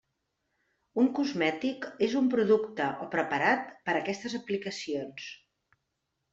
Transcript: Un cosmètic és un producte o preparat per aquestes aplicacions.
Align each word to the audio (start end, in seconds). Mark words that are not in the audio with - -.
Un 1.01 1.09
cosmètic 1.19 1.85
és 2.07 2.17
un 2.23 2.31
producte 2.33 2.89
o 3.05 3.11
preparat 3.13 3.71
per 3.91 3.97
aquestes 4.03 4.41
aplicacions. 4.43 5.33